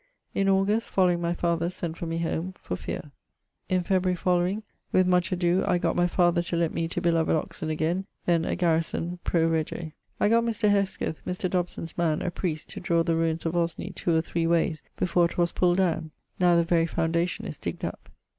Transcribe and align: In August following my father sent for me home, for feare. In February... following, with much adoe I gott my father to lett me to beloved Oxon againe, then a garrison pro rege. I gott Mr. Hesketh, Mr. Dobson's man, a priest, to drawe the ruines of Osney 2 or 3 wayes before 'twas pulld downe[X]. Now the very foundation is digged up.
In 0.33 0.49
August 0.49 0.89
following 0.89 1.21
my 1.21 1.35
father 1.35 1.69
sent 1.69 1.95
for 1.95 2.07
me 2.07 2.17
home, 2.17 2.55
for 2.57 2.75
feare. 2.75 3.11
In 3.69 3.83
February... 3.83 4.15
following, 4.15 4.63
with 4.91 5.05
much 5.05 5.31
adoe 5.31 5.63
I 5.67 5.77
gott 5.77 5.95
my 5.95 6.07
father 6.07 6.41
to 6.41 6.55
lett 6.55 6.73
me 6.73 6.87
to 6.87 6.99
beloved 6.99 7.35
Oxon 7.35 7.69
againe, 7.69 8.07
then 8.25 8.43
a 8.43 8.55
garrison 8.55 9.19
pro 9.23 9.45
rege. 9.47 9.91
I 10.19 10.27
gott 10.27 10.43
Mr. 10.43 10.69
Hesketh, 10.71 11.23
Mr. 11.23 11.47
Dobson's 11.47 11.95
man, 11.99 12.23
a 12.23 12.31
priest, 12.31 12.69
to 12.71 12.79
drawe 12.79 13.03
the 13.03 13.15
ruines 13.15 13.45
of 13.45 13.55
Osney 13.55 13.91
2 13.91 14.15
or 14.17 14.21
3 14.21 14.47
wayes 14.47 14.81
before 14.97 15.27
'twas 15.27 15.51
pulld 15.53 15.77
downe[X]. 15.77 16.09
Now 16.39 16.55
the 16.55 16.63
very 16.63 16.87
foundation 16.87 17.45
is 17.45 17.59
digged 17.59 17.85
up. 17.85 18.09